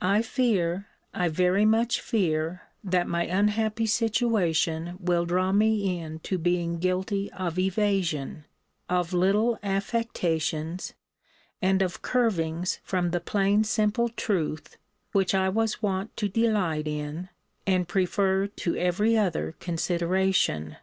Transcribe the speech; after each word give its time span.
I 0.00 0.22
fear, 0.22 0.86
I 1.12 1.26
very 1.26 1.64
much 1.64 2.00
fear, 2.00 2.62
that 2.84 3.08
my 3.08 3.24
unhappy 3.24 3.86
situation 3.86 4.96
will 5.00 5.24
draw 5.24 5.50
me 5.50 5.98
in 5.98 6.20
to 6.20 6.38
being 6.38 6.78
guilty 6.78 7.28
of 7.32 7.58
evasion, 7.58 8.44
of 8.88 9.12
little 9.12 9.58
affectations, 9.64 10.94
and 11.60 11.82
of 11.82 12.02
curvings 12.02 12.78
from 12.84 13.10
the 13.10 13.18
plain 13.18 13.64
simple 13.64 14.08
truth 14.10 14.76
which 15.10 15.34
I 15.34 15.48
was 15.48 15.82
wont 15.82 16.16
to 16.18 16.28
delight 16.28 16.86
in, 16.86 17.30
and 17.66 17.88
prefer 17.88 18.46
to 18.46 18.76
every 18.76 19.18
other 19.18 19.56
consideration. 19.58 20.76